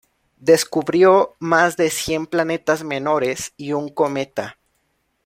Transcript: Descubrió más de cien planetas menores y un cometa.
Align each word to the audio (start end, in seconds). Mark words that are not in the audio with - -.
Descubrió 0.39 1.35
más 1.37 1.77
de 1.77 1.91
cien 1.91 2.25
planetas 2.25 2.83
menores 2.83 3.53
y 3.55 3.73
un 3.73 3.87
cometa. 3.89 4.57